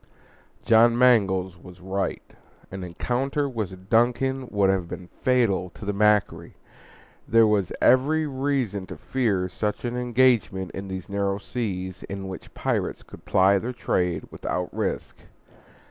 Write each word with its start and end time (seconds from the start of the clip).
John 0.65 0.97
Mangles 0.97 1.59
was 1.61 1.79
right. 1.79 2.23
An 2.71 2.83
encounter 2.83 3.47
with 3.47 3.69
the 3.69 3.75
DUNCAN 3.75 4.47
would 4.49 4.71
have 4.71 4.87
been 4.87 5.05
fatal 5.05 5.69
to 5.75 5.85
the 5.85 5.93
MACQUARIE. 5.93 6.55
There 7.27 7.45
was 7.45 7.71
every 7.79 8.25
reason 8.25 8.87
to 8.87 8.97
fear 8.97 9.47
such 9.47 9.85
an 9.85 9.95
engagement 9.95 10.71
in 10.71 10.87
these 10.87 11.07
narrow 11.07 11.37
seas, 11.37 12.01
in 12.09 12.27
which 12.27 12.55
pirates 12.55 13.03
could 13.03 13.25
ply 13.25 13.59
their 13.59 13.73
trade 13.73 14.25
without 14.31 14.73
risk. 14.75 15.17